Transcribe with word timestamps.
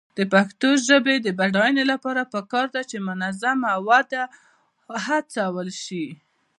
د 0.17 0.19
پښتو 0.33 0.69
ژبې 0.87 1.15
د 1.21 1.27
بډاینې 1.39 1.83
لپاره 1.91 2.29
پکار 2.33 2.67
ده 2.75 2.81
چې 2.89 2.97
منظمه 3.07 3.71
وده 3.87 4.23
هڅول 5.05 5.69
شي. 5.83 6.05